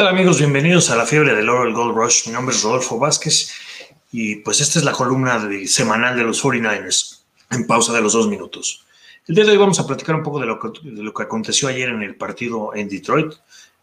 ¿Qué 0.00 0.04
tal 0.04 0.14
amigos? 0.14 0.38
Bienvenidos 0.38 0.88
a 0.88 0.96
la 0.96 1.04
fiebre 1.04 1.34
del 1.34 1.50
oro, 1.50 1.68
el 1.68 1.74
Gold 1.74 1.94
Rush. 1.94 2.26
Mi 2.26 2.32
nombre 2.32 2.56
es 2.56 2.62
Rodolfo 2.62 2.98
Vázquez 2.98 3.52
y 4.10 4.36
pues 4.36 4.62
esta 4.62 4.78
es 4.78 4.84
la 4.86 4.92
columna 4.92 5.46
semanal 5.66 6.16
de 6.16 6.22
los 6.24 6.42
49ers 6.42 7.18
en 7.50 7.66
pausa 7.66 7.92
de 7.92 8.00
los 8.00 8.14
dos 8.14 8.26
minutos. 8.26 8.86
El 9.28 9.34
día 9.34 9.44
de 9.44 9.50
hoy 9.50 9.58
vamos 9.58 9.78
a 9.78 9.86
platicar 9.86 10.14
un 10.14 10.22
poco 10.22 10.40
de 10.40 10.46
lo 10.46 10.58
que, 10.58 10.70
de 10.88 11.02
lo 11.02 11.12
que 11.12 11.24
aconteció 11.24 11.68
ayer 11.68 11.90
en 11.90 12.02
el 12.02 12.14
partido 12.14 12.74
en 12.74 12.88
Detroit. 12.88 13.34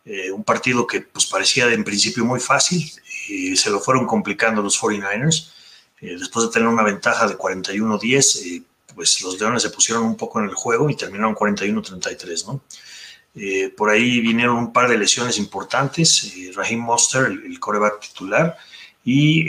Eh, 0.05 0.31
un 0.31 0.43
partido 0.43 0.87
que 0.87 1.01
pues 1.01 1.27
parecía 1.27 1.71
en 1.71 1.83
principio 1.83 2.25
muy 2.25 2.39
fácil 2.39 2.91
y 3.29 3.55
se 3.55 3.69
lo 3.69 3.79
fueron 3.79 4.07
complicando 4.07 4.63
los 4.63 4.81
49ers. 4.81 5.51
Eh, 6.01 6.15
después 6.17 6.47
de 6.47 6.51
tener 6.51 6.67
una 6.67 6.81
ventaja 6.81 7.27
de 7.27 7.37
41-10, 7.37 8.41
eh, 8.43 8.63
pues 8.95 9.21
los 9.21 9.39
Leones 9.39 9.61
se 9.61 9.69
pusieron 9.69 10.03
un 10.03 10.17
poco 10.17 10.39
en 10.39 10.49
el 10.49 10.55
juego 10.55 10.89
y 10.89 10.95
terminaron 10.95 11.35
41-33, 11.35 12.47
¿no? 12.47 12.61
Eh, 13.39 13.71
por 13.75 13.91
ahí 13.91 14.19
vinieron 14.19 14.57
un 14.57 14.73
par 14.73 14.89
de 14.89 14.97
lesiones 14.97 15.37
importantes, 15.37 16.33
eh, 16.35 16.51
Raheem 16.55 16.79
Monster, 16.79 17.25
el, 17.25 17.59
coreback 17.59 17.99
titular, 17.99 18.57
y 19.05 19.45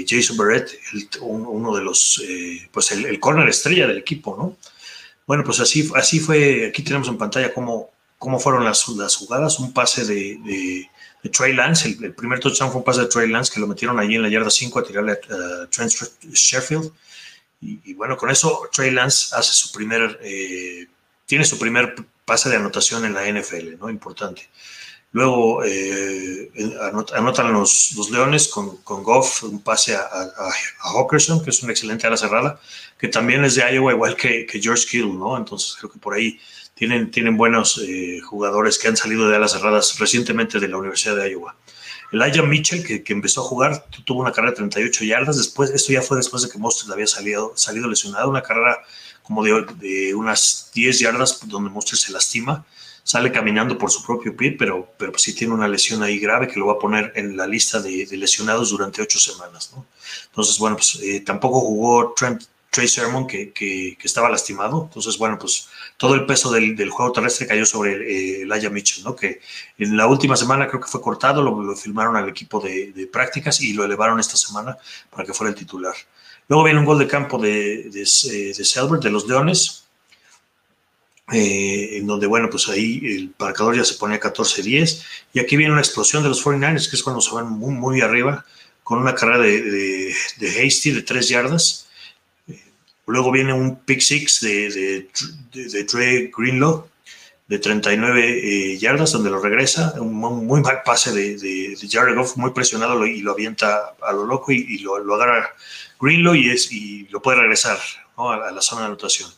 eh, 0.00 0.04
Jason 0.06 0.36
Barrett, 0.36 0.78
uno 1.20 1.74
de 1.74 1.82
los, 1.82 2.22
pues 2.70 2.92
el, 2.92 3.18
corner 3.18 3.48
estrella 3.48 3.86
del 3.86 3.98
equipo, 3.98 4.36
¿no? 4.36 4.56
Bueno, 5.26 5.44
pues 5.44 5.60
así, 5.60 5.90
así 5.94 6.20
fue, 6.20 6.66
aquí 6.66 6.82
tenemos 6.82 7.08
en 7.08 7.16
pantalla 7.16 7.54
cómo, 7.54 7.90
cómo 8.18 8.38
fueron 8.38 8.64
las, 8.64 8.86
las 8.88 9.16
jugadas, 9.16 9.58
un 9.58 9.72
pase 9.72 10.04
de, 10.04 10.88
Trey 11.32 11.54
Lance, 11.54 11.88
el, 11.88 12.14
primer 12.14 12.38
touchdown 12.38 12.70
fue 12.70 12.80
un 12.80 12.84
pase 12.84 13.00
de 13.02 13.06
Trey 13.06 13.28
Lance 13.28 13.52
que 13.52 13.60
lo 13.60 13.66
metieron 13.66 13.98
allí 13.98 14.16
en 14.16 14.22
la 14.22 14.28
yarda 14.28 14.50
5 14.50 14.78
a 14.78 14.84
tirarle 14.84 15.12
a 15.12 15.66
Trent 15.70 15.90
Sheffield, 16.32 16.92
y, 17.62 17.94
bueno, 17.94 18.16
con 18.16 18.28
eso 18.28 18.68
Trey 18.72 18.90
Lance 18.90 19.34
hace 19.34 19.54
su 19.54 19.72
primer, 19.72 20.20
tiene 21.26 21.44
su 21.44 21.58
primer 21.58 21.94
pase 22.32 22.48
de 22.48 22.56
anotación 22.56 23.04
en 23.04 23.12
la 23.12 23.30
NFL, 23.30 23.78
¿no? 23.78 23.90
Importante. 23.90 24.48
Luego 25.10 25.62
eh, 25.66 26.50
anotan 27.14 27.52
los, 27.52 27.94
Leones 28.10 28.48
con, 28.48 28.78
con, 28.78 29.02
Goff 29.02 29.42
un 29.42 29.62
pase 29.62 29.94
a, 29.94 30.00
a, 30.00 30.50
Hawkerson, 30.94 31.44
que 31.44 31.50
es 31.50 31.62
un 31.62 31.68
excelente 31.68 32.06
ala 32.06 32.16
cerrada, 32.16 32.58
que 32.98 33.08
también 33.08 33.44
es 33.44 33.56
de 33.56 33.70
Iowa, 33.70 33.92
igual 33.92 34.16
que, 34.16 34.46
George 34.50 34.86
Kittle, 34.86 35.12
¿no? 35.12 35.36
Entonces 35.36 35.76
creo 35.78 35.92
que 35.92 35.98
por 35.98 36.14
ahí 36.14 36.40
tienen, 36.74 37.10
tienen 37.10 37.36
buenos 37.36 37.78
eh, 37.86 38.20
jugadores 38.20 38.78
que 38.78 38.88
han 38.88 38.96
salido 38.96 39.28
de 39.28 39.36
alas 39.36 39.52
cerradas 39.52 39.98
recientemente 39.98 40.58
de 40.58 40.68
la 40.68 40.78
Universidad 40.78 41.16
de 41.16 41.32
Iowa. 41.32 41.54
Elijah 42.12 42.44
Mitchell, 42.44 42.82
que, 42.82 43.02
que, 43.04 43.12
empezó 43.12 43.42
a 43.42 43.44
jugar, 43.44 43.84
tuvo 44.06 44.22
una 44.22 44.32
carrera 44.32 44.52
de 44.52 44.56
38 44.56 45.04
yardas. 45.04 45.36
Después, 45.36 45.68
esto 45.68 45.92
ya 45.92 46.00
fue 46.00 46.16
después 46.16 46.42
de 46.42 46.48
que 46.48 46.56
Monster 46.56 46.90
había 46.90 47.06
salido, 47.06 47.52
salido 47.56 47.88
lesionado, 47.90 48.30
una 48.30 48.42
carrera 48.42 48.82
como 49.22 49.42
de, 49.44 50.14
unas 50.14 50.70
10 50.74 50.98
yardas 50.98 51.40
donde 51.46 51.70
Monster 51.70 51.98
se 51.98 52.12
lastima. 52.12 52.64
Sale 53.04 53.32
caminando 53.32 53.76
por 53.78 53.90
su 53.90 54.04
propio 54.04 54.36
pie, 54.36 54.52
pero, 54.56 54.88
pero 54.96 55.12
sí 55.18 55.34
tiene 55.34 55.54
una 55.54 55.66
lesión 55.66 56.02
ahí 56.04 56.20
grave 56.20 56.46
que 56.46 56.60
lo 56.60 56.66
va 56.66 56.74
a 56.74 56.78
poner 56.78 57.12
en 57.16 57.36
la 57.36 57.48
lista 57.48 57.80
de, 57.80 58.06
lesionados 58.12 58.70
durante 58.70 59.02
ocho 59.02 59.18
semanas. 59.18 59.72
¿no? 59.74 59.86
Entonces, 60.26 60.58
bueno, 60.58 60.76
pues 60.76 61.00
eh, 61.02 61.20
tampoco 61.20 61.60
jugó 61.60 62.14
Trent, 62.14 62.44
Trey 62.72 62.88
Sermon, 62.88 63.26
que, 63.26 63.52
que, 63.52 63.98
estaba 64.02 64.30
lastimado. 64.30 64.84
Entonces, 64.84 65.18
bueno, 65.18 65.38
pues 65.38 65.68
todo 65.98 66.14
el 66.14 66.24
peso 66.24 66.50
del, 66.50 66.74
del 66.74 66.88
juego 66.88 67.12
terrestre 67.12 67.46
cayó 67.46 67.66
sobre 67.66 68.40
eh, 68.42 68.70
Mitchell, 68.70 69.04
¿no? 69.04 69.14
que 69.14 69.42
en 69.76 69.94
la 69.94 70.06
última 70.06 70.36
semana 70.36 70.66
creo 70.66 70.80
que 70.80 70.88
fue 70.88 71.02
cortado, 71.02 71.42
lo, 71.42 71.62
lo 71.62 71.76
filmaron 71.76 72.16
al 72.16 72.30
equipo 72.30 72.60
de, 72.60 72.92
de, 72.92 73.06
prácticas 73.06 73.60
y 73.60 73.74
lo 73.74 73.84
elevaron 73.84 74.18
esta 74.20 74.38
semana 74.38 74.78
para 75.10 75.26
que 75.26 75.34
fuera 75.34 75.50
el 75.50 75.54
titular. 75.54 75.94
Luego 76.48 76.64
viene 76.64 76.80
un 76.80 76.86
gol 76.86 76.98
de 76.98 77.06
campo 77.06 77.38
de, 77.38 77.90
de, 77.90 78.02
eh, 78.02 78.54
de 78.56 78.64
Selbert, 78.64 79.02
de 79.02 79.10
los 79.10 79.26
Leones, 79.26 79.84
eh, 81.32 81.98
en 81.98 82.06
donde, 82.06 82.26
bueno, 82.26 82.50
pues 82.50 82.68
ahí 82.68 83.00
el 83.04 83.34
marcador 83.38 83.76
ya 83.76 83.84
se 83.84 83.94
ponía 83.94 84.20
14-10. 84.20 85.02
Y 85.32 85.40
aquí 85.40 85.56
viene 85.56 85.72
una 85.72 85.80
explosión 85.80 86.22
de 86.22 86.28
los 86.28 86.44
49ers, 86.44 86.90
que 86.90 86.96
es 86.96 87.02
cuando 87.02 87.20
se 87.20 87.34
van 87.34 87.48
muy, 87.50 88.00
arriba, 88.00 88.44
con 88.82 88.98
una 88.98 89.14
carrera 89.14 89.38
de, 89.38 90.14
de 90.38 90.66
Hasty 90.66 90.90
de 90.90 91.02
3 91.02 91.28
yardas. 91.28 91.82
Luego 93.06 93.32
viene 93.32 93.52
un 93.52 93.76
pick 93.76 94.00
six 94.00 94.40
de, 94.40 95.08
de, 95.52 95.84
Trey 95.84 96.30
Greenlaw 96.36 96.88
de 97.52 97.58
39 97.58 98.72
eh, 98.72 98.78
yardas, 98.78 99.12
donde 99.12 99.28
lo 99.28 99.38
regresa. 99.38 99.92
Un 100.00 100.14
muy 100.14 100.62
mal 100.62 100.82
pase 100.82 101.12
de, 101.12 101.76
Jared 101.86 102.16
Goff, 102.16 102.38
muy 102.38 102.52
presionado 102.52 103.04
y 103.04 103.20
lo 103.20 103.32
avienta 103.32 103.94
a 104.00 104.10
lo 104.10 104.24
loco 104.24 104.52
y, 104.52 104.78
lo, 104.78 104.96
agarra 105.14 105.54
Greenlow 106.00 106.34
y, 106.34 106.48
es, 106.48 106.72
y 106.72 107.06
lo 107.08 107.20
puede 107.20 107.40
regresar 107.42 107.76
a, 108.16 108.50
la 108.50 108.62
zona 108.62 108.80
de 108.80 108.86
anotación. 108.86 109.28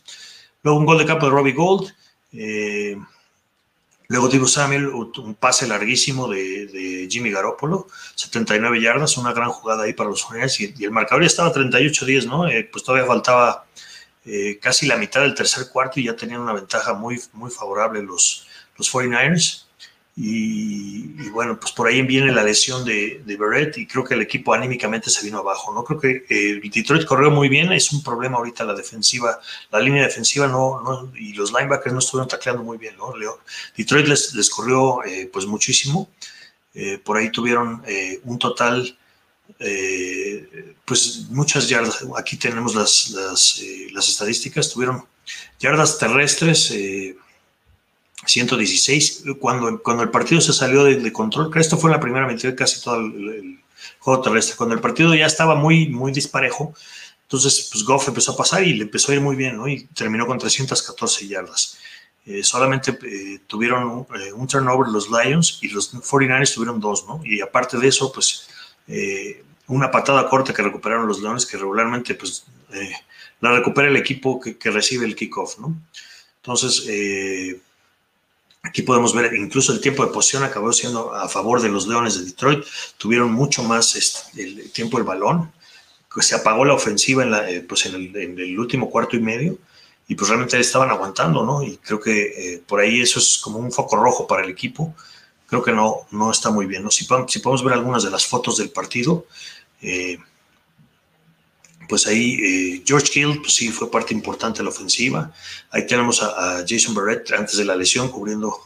Luego 0.62 0.78
un 0.78 0.86
gol 0.86 0.98
de 0.98 1.06
campo 1.06 1.26
de 1.26 1.32
Robbie 1.32 1.54
Gold. 1.54 1.92
Eh, 2.32 2.96
luego 4.06 4.28
Divo 4.28 4.46
Samuel, 4.46 4.86
un 4.86 5.34
pase 5.34 5.66
larguísimo 5.66 6.28
de, 6.28 7.08
Jimmy 7.10 7.32
Garoppolo, 7.32 7.88
79 8.14 8.80
yardas, 8.80 9.16
una 9.16 9.32
gran 9.32 9.50
jugada 9.50 9.82
ahí 9.82 9.92
para 9.92 10.10
los 10.10 10.24
49ers. 10.24 10.72
Y, 10.78 10.84
el 10.84 10.92
marcador 10.92 11.22
ya 11.22 11.26
estaba 11.26 11.52
38-10, 11.52 12.26
¿no? 12.26 12.46
Eh, 12.46 12.68
pues 12.70 12.84
todavía 12.84 13.08
faltaba 13.08 13.66
eh, 14.26 14.58
casi 14.60 14.86
la 14.86 14.96
mitad 14.96 15.20
del 15.20 15.34
tercer 15.34 15.68
cuarto 15.68 16.00
y 16.00 16.04
ya 16.04 16.16
tenían 16.16 16.40
una 16.40 16.54
ventaja 16.54 16.94
muy, 16.94 17.20
muy 17.32 17.50
favorable 17.50 18.02
los, 18.02 18.46
los 18.76 18.92
49ers. 18.92 19.64
Y, 20.16 21.28
bueno, 21.30 21.58
pues 21.58 21.72
por 21.72 21.88
ahí 21.88 22.00
viene 22.02 22.30
la 22.30 22.44
lesión 22.44 22.84
de, 22.84 23.20
de 23.26 23.36
Barrett 23.36 23.76
y 23.78 23.86
creo 23.86 24.04
que 24.04 24.14
el 24.14 24.22
equipo 24.22 24.54
anímicamente 24.54 25.10
se 25.10 25.24
vino 25.24 25.38
abajo, 25.38 25.74
¿no? 25.74 25.82
Creo 25.82 25.98
que 25.98 26.24
eh, 26.28 26.60
Detroit 26.72 27.04
corrió 27.04 27.32
muy 27.32 27.48
bien, 27.48 27.72
es 27.72 27.92
un 27.92 28.00
problema 28.00 28.36
ahorita 28.36 28.62
la 28.62 28.74
defensiva, 28.74 29.40
la 29.72 29.80
línea 29.80 30.04
defensiva 30.04 30.46
no, 30.46 30.80
no 30.82 31.10
y 31.16 31.32
los 31.32 31.52
linebackers 31.52 31.92
no 31.92 31.98
estuvieron 31.98 32.28
tacleando 32.28 32.62
muy 32.62 32.78
bien, 32.78 32.96
¿no? 32.96 33.12
Detroit 33.76 34.06
les, 34.06 34.34
les 34.34 34.48
corrió 34.50 35.02
eh, 35.04 35.28
pues 35.32 35.46
muchísimo, 35.46 36.08
por 37.04 37.16
ahí 37.16 37.30
tuvieron 37.30 37.82
un 38.24 38.38
total, 38.38 38.96
pues 40.84 41.26
muchas 41.30 41.68
yardas, 41.68 42.04
aquí 42.16 42.36
tenemos 42.36 42.74
las, 42.74 43.10
las, 43.10 43.62
las 43.92 44.08
estadísticas, 44.08 44.70
tuvieron 44.70 45.04
yardas 45.58 45.98
terrestres, 45.98 46.72
116, 48.26 49.24
cuando, 49.38 49.82
cuando 49.82 50.02
el 50.02 50.10
partido 50.10 50.40
se 50.40 50.52
salió 50.52 50.84
de, 50.84 51.12
control, 51.12 51.50
esto 51.56 51.76
fue 51.76 51.90
la 51.90 52.00
primera 52.00 52.26
mitad 52.26 52.54
casi 52.56 52.82
todo 52.82 52.96
el, 53.00 53.60
juego 53.98 54.22
terrestre, 54.22 54.56
cuando 54.56 54.74
el 54.74 54.80
partido 54.80 55.14
ya 55.14 55.26
estaba 55.26 55.54
muy, 55.54 55.88
muy 55.88 56.12
disparejo, 56.12 56.74
entonces 57.22 57.68
pues 57.72 57.84
Goff 57.84 58.08
empezó 58.08 58.32
a 58.32 58.36
pasar 58.36 58.62
y 58.62 58.74
le 58.74 58.84
empezó 58.84 59.12
a 59.12 59.14
ir 59.14 59.20
muy 59.20 59.34
bien, 59.34 59.56
¿no? 59.56 59.66
Y 59.66 59.84
terminó 59.86 60.26
con 60.26 60.38
314 60.38 61.26
yardas. 61.26 61.78
Eh, 62.26 62.42
solamente 62.42 62.98
eh, 63.02 63.40
tuvieron 63.46 64.06
eh, 64.18 64.32
un 64.32 64.46
turnover 64.46 64.88
los 64.88 65.08
Lions 65.10 65.58
y 65.62 65.68
los 65.68 65.92
49ers 65.92 66.54
tuvieron 66.54 66.80
dos, 66.80 67.04
¿no? 67.06 67.20
Y 67.24 67.40
aparte 67.40 67.78
de 67.78 67.88
eso, 67.88 68.12
pues 68.12 68.48
una 69.66 69.90
patada 69.90 70.28
corta 70.28 70.52
que 70.52 70.62
recuperaron 70.62 71.06
los 71.06 71.20
Lions, 71.20 71.46
que 71.46 71.56
regularmente 71.56 72.14
pues 72.14 72.44
la 73.40 73.52
recupera 73.52 73.88
el 73.88 73.96
equipo 73.96 74.40
que, 74.40 74.70
recibe 74.70 75.06
el 75.06 75.16
kickoff, 75.16 75.58
¿no? 75.58 75.74
Entonces, 76.36 76.86
Aquí 78.64 78.80
podemos 78.80 79.14
ver 79.14 79.34
incluso 79.34 79.72
el 79.72 79.80
tiempo 79.80 80.04
de 80.04 80.10
posición 80.10 80.42
acabó 80.42 80.72
siendo 80.72 81.14
a 81.14 81.28
favor 81.28 81.60
de 81.60 81.68
los 81.68 81.86
Leones 81.86 82.18
de 82.18 82.24
Detroit. 82.24 82.64
Tuvieron 82.96 83.30
mucho 83.30 83.62
más 83.62 83.94
este, 83.94 84.42
el 84.42 84.72
tiempo 84.72 84.96
del 84.96 85.06
balón. 85.06 85.52
Se 86.20 86.34
apagó 86.34 86.64
la 86.64 86.72
ofensiva 86.72 87.22
en, 87.22 87.30
la, 87.30 87.50
eh, 87.50 87.60
pues 87.60 87.84
en, 87.86 87.94
el, 87.94 88.58
último 88.58 88.88
cuarto 88.88 89.16
y 89.16 89.20
medio 89.20 89.58
y 90.08 90.14
pues 90.14 90.28
realmente 90.28 90.58
estaban 90.58 90.88
aguantando, 90.90 91.44
¿no? 91.44 91.62
Y 91.62 91.76
creo 91.76 92.00
que 92.00 92.54
eh, 92.54 92.62
por 92.66 92.80
ahí 92.80 93.02
eso 93.02 93.18
es 93.18 93.36
como 93.36 93.58
un 93.58 93.70
foco 93.70 93.96
rojo 93.96 94.26
para 94.26 94.44
el 94.44 94.50
equipo. 94.50 94.94
Creo 95.54 95.62
que 95.62 95.72
no, 95.72 96.08
no 96.10 96.32
está 96.32 96.50
muy 96.50 96.66
bien. 96.66 96.90
Si, 96.90 97.04
podemos 97.04 97.62
ver 97.62 97.74
algunas 97.74 98.02
de 98.02 98.10
las 98.10 98.26
fotos 98.26 98.56
del 98.56 98.70
partido, 98.70 99.24
eh, 99.82 100.18
pues 101.88 102.08
ahí 102.08 102.34
eh, 102.42 102.82
George 102.84 103.20
Hill, 103.20 103.40
pues 103.40 103.54
sí, 103.54 103.68
fue 103.68 103.88
parte 103.88 104.12
importante 104.12 104.58
de 104.58 104.64
la 104.64 104.70
ofensiva. 104.70 105.32
Ahí 105.70 105.86
tenemos 105.86 106.20
a, 106.20 106.64
Jason 106.68 106.92
Barrett 106.92 107.30
antes 107.30 107.56
de 107.56 107.64
la 107.64 107.76
lesión, 107.76 108.08
cubriendo 108.08 108.58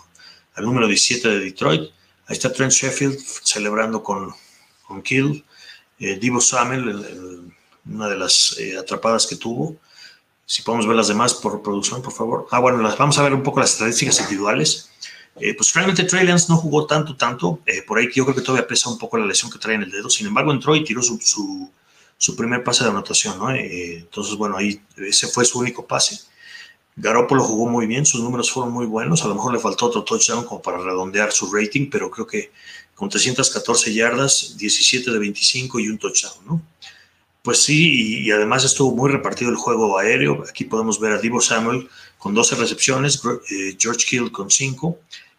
al 0.55 0.65
número 0.65 0.89
17 0.89 1.29
de 1.29 1.41
Detroit. 1.41 1.83
Ahí 2.27 2.33
está 2.33 2.51
Trent 2.51 2.73
Sheffield 2.73 3.19
celebrando 3.43 4.03
con, 4.03 4.35
con 4.87 5.03
Kill. 5.03 5.45
Eh, 5.99 6.19
Divo 6.19 6.41
Samuel, 6.41 7.53
una 7.85 8.09
de 8.09 8.17
las 8.17 8.57
atrapadas 8.81 9.27
que 9.27 9.37
tuvo. 9.37 9.77
Si 10.47 10.63
podemos 10.63 10.87
ver 10.87 10.97
las 10.97 11.09
demás 11.09 11.35
por 11.35 11.61
producción, 11.61 12.01
por 12.01 12.15
favor. 12.15 12.47
Ah, 12.51 12.61
bueno, 12.61 12.79
las, 12.79 12.97
vamos 12.97 13.19
a 13.19 13.23
ver 13.25 13.35
un 13.35 13.43
poco 13.43 13.61
las 13.61 13.75
estadísticas 13.75 14.21
individuales. 14.21 14.89
Pues 15.57 15.73
realmente 15.75 16.05
Trey 16.05 16.27
Lance 16.27 16.47
no 16.49 16.57
jugó 16.57 16.87
tanto, 16.87 17.17
tanto. 17.17 17.61
por 17.87 17.99
ahí 17.99 18.09
yo 18.15 18.25
creo 18.25 18.37
que 18.37 18.43
todavía 18.43 18.67
pesa 18.67 18.91
un 18.91 18.99
poco 18.99 19.19
la 19.19 19.27
lesión 19.27 19.51
que 19.51 19.59
trae 19.59 19.75
en 19.75 19.83
el 19.83 19.91
dedo. 19.91 20.11
Sin 20.11 20.27
embargo, 20.27 20.53
entró 20.53 20.75
y 20.75 20.85
tiró 20.85 21.03
su, 21.03 21.19
su 22.19 22.35
primer 22.35 22.65
pase 22.65 22.85
de 22.85 22.91
anotación, 22.91 23.39
¿no? 23.39 23.51
Eh, 23.53 23.99
entonces, 23.99 24.35
bueno, 24.35 24.57
ahí 24.57 24.81
ese 24.97 25.29
fue 25.29 25.45
su 25.45 25.61
único 25.61 25.87
pase. 25.87 26.19
Garoppolo 26.97 27.45
jugó 27.45 27.69
muy 27.69 27.87
bien, 27.87 28.05
sus 28.05 28.21
números 28.21 28.51
fueron 28.51 28.73
muy 28.73 28.85
buenos, 28.85 29.23
a 29.23 29.29
lo 29.29 29.37
mejor 29.37 29.53
le 29.53 29.61
faltó 29.61 29.87
otro 29.87 30.03
touchdown 30.03 30.45
como 30.45 30.61
para 30.61 30.79
redondear 30.79 31.31
su 31.31 31.51
rating, 31.53 31.89
pero 31.89 32.11
creo 32.11 32.27
que 32.27 32.51
con 32.97 33.09
314 33.09 33.95
yardas, 33.95 34.57
17 34.59 35.13
de 35.13 35.19
25 35.21 35.79
y 35.79 35.89
un 35.89 35.99
touchdown, 35.99 36.45
¿no? 36.45 36.63
Pues 37.41 37.63
sí, 37.63 38.25
y, 38.25 38.31
además 38.33 38.65
estuvo 38.65 38.95
muy 38.95 39.11
repartido 39.13 39.53
el 39.53 39.57
juego 39.57 39.97
aéreo. 39.97 40.45
Aquí 40.51 40.65
podemos 40.65 40.99
ver 40.99 41.13
a 41.13 41.19
Divo 41.19 41.41
Samuel 41.41 41.89
con 42.19 42.35
12 42.35 42.57
recepciones, 42.57 43.23
eh, 43.49 43.77
George 43.79 44.05
Hill 44.11 44.33
con 44.33 44.51
5 44.51 44.99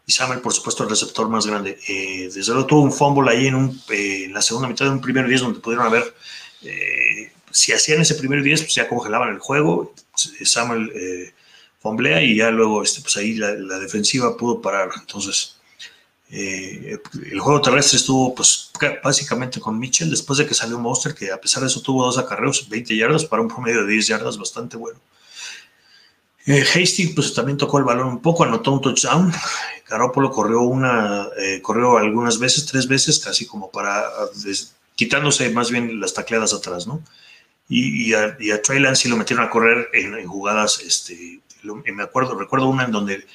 y 0.09 0.11
Samuel, 0.11 0.41
por 0.41 0.51
supuesto, 0.51 0.81
el 0.81 0.89
receptor 0.89 1.29
más 1.29 1.45
grande. 1.45 1.77
Eh, 1.87 2.31
desde 2.33 2.51
luego 2.51 2.65
tuvo 2.65 2.81
un 2.81 2.91
fumble 2.91 3.29
ahí 3.29 3.45
en, 3.45 3.53
un, 3.53 3.79
eh, 3.89 4.23
en 4.25 4.33
la 4.33 4.41
segunda 4.41 4.67
mitad 4.67 4.85
de 4.85 4.91
un 4.91 5.01
primer 5.01 5.27
10 5.27 5.41
donde 5.41 5.59
pudieron 5.59 5.85
haber, 5.85 6.15
eh, 6.63 7.31
si 7.51 7.73
hacían 7.73 8.01
ese 8.01 8.15
primer 8.15 8.41
10, 8.41 8.61
pues 8.61 8.73
ya 8.73 8.87
congelaban 8.87 9.29
el 9.29 9.37
juego. 9.37 9.93
Samuel 10.15 10.91
eh, 10.95 11.31
fumblea 11.79 12.23
y 12.23 12.37
ya 12.37 12.49
luego 12.49 12.81
este, 12.81 13.01
pues 13.01 13.17
ahí 13.17 13.35
la, 13.35 13.53
la 13.53 13.77
defensiva 13.77 14.35
pudo 14.35 14.59
parar. 14.59 14.89
Entonces, 14.99 15.57
eh, 16.31 16.97
el 17.31 17.39
juego 17.39 17.61
terrestre 17.61 17.97
estuvo 17.97 18.33
pues 18.33 18.71
básicamente 19.03 19.59
con 19.59 19.77
Mitchell 19.77 20.09
después 20.09 20.39
de 20.39 20.47
que 20.47 20.55
salió 20.55 20.79
Monster, 20.79 21.13
que 21.13 21.31
a 21.31 21.39
pesar 21.39 21.61
de 21.61 21.67
eso 21.67 21.83
tuvo 21.83 22.03
dos 22.03 22.17
acarreos, 22.17 22.67
20 22.67 22.97
yardas 22.97 23.25
para 23.25 23.43
un 23.43 23.47
promedio 23.47 23.85
de 23.85 23.91
10 23.91 24.07
yardas, 24.07 24.39
bastante 24.39 24.75
bueno. 24.75 24.99
Eh, 26.45 26.61
Hasty 26.63 27.07
pues 27.07 27.33
también 27.33 27.57
tocó 27.57 27.77
el 27.77 27.83
balón 27.83 28.07
un 28.07 28.21
poco, 28.21 28.43
anotó 28.43 28.71
un 28.71 28.81
touchdown. 28.81 29.31
Garoppolo 29.87 30.31
corrió 30.31 30.61
una, 30.61 31.27
eh, 31.37 31.61
corrió 31.61 31.97
algunas 31.97 32.39
veces, 32.39 32.65
tres 32.65 32.87
veces, 32.87 33.19
casi 33.19 33.45
como 33.45 33.71
para 33.71 34.03
des, 34.43 34.75
quitándose 34.95 35.49
más 35.49 35.71
bien 35.71 35.99
las 35.99 36.13
tacleadas 36.13 36.53
atrás, 36.53 36.87
¿no? 36.87 37.01
Y, 37.71 38.13
a, 38.13 38.35
y 38.39 38.49
a, 38.49 38.61
Lance 38.79 39.03
sí 39.03 39.09
lo 39.09 39.15
metieron 39.15 39.45
a 39.45 39.49
correr 39.49 39.89
en, 39.93 40.27
jugadas, 40.27 40.79
este, 40.79 41.39
lo, 41.61 41.75
me 41.75 42.03
acuerdo, 42.03 42.37
recuerdo 42.37 42.67
una 42.67 42.85
en 42.85 42.91
donde 42.91 43.27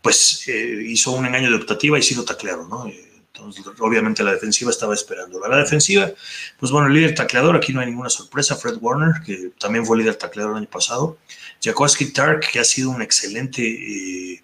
pues 0.00 0.48
eh, 0.48 0.82
hizo 0.86 1.12
un 1.12 1.26
engaño 1.26 1.50
de 1.50 1.56
optativa 1.56 1.98
y 1.98 2.02
sí 2.02 2.14
lo 2.14 2.24
taclearon, 2.24 2.68
¿no? 2.70 2.86
Entonces, 3.34 3.64
obviamente 3.78 4.22
la 4.22 4.32
defensiva 4.32 4.70
estaba 4.70 4.94
esperando. 4.94 5.40
La 5.48 5.56
defensiva, 5.56 6.10
pues 6.58 6.70
bueno, 6.70 6.88
el 6.88 6.94
líder 6.94 7.14
tacleador, 7.14 7.56
aquí 7.56 7.72
no 7.72 7.80
hay 7.80 7.86
ninguna 7.86 8.10
sorpresa, 8.10 8.56
Fred 8.56 8.76
Warner, 8.80 9.22
que 9.24 9.52
también 9.58 9.86
fue 9.86 9.96
líder 9.96 10.16
tacleador 10.16 10.52
el 10.52 10.58
año 10.58 10.70
pasado. 10.70 11.18
Jacoski 11.62 12.12
Tark, 12.12 12.50
que 12.50 12.60
ha 12.60 12.64
sido 12.64 12.90
un 12.90 13.00
excelente 13.00 13.62
eh, 13.62 14.42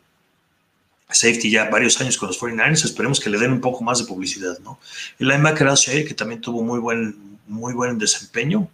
safety 1.11 1.51
ya 1.51 1.69
varios 1.69 2.01
años 2.01 2.17
con 2.17 2.29
los 2.29 2.41
49ers, 2.41 2.85
esperemos 2.85 3.21
que 3.21 3.29
le 3.29 3.39
den 3.39 3.53
un 3.53 3.61
poco 3.61 3.85
más 3.85 3.99
de 3.99 4.07
publicidad, 4.07 4.59
¿no? 4.61 4.81
El 5.19 5.29
linebacker 5.29 5.69
Al 5.69 5.77
Shea, 5.77 6.07
que 6.07 6.15
también 6.15 6.41
tuvo 6.41 6.63
muy 6.63 6.79
buen, 6.79 7.39
muy 7.47 7.75
buen 7.75 7.99
desempeño. 7.99 8.71